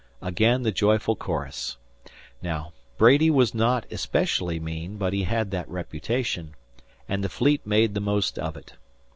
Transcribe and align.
Again 0.23 0.63
the 0.63 0.71
joyful 0.71 1.15
chorus. 1.15 1.77
Now, 2.41 2.73
Brady 2.97 3.29
was 3.29 3.53
not 3.53 3.85
especially 3.91 4.59
mean, 4.59 4.97
but 4.97 5.13
he 5.13 5.25
had 5.25 5.51
that 5.51 5.69
reputation, 5.69 6.55
and 7.07 7.23
the 7.23 7.29
Fleet 7.29 7.67
made 7.67 7.93
the 7.93 8.01
most 8.01 8.39
of 8.39 8.57
it. 8.57 8.73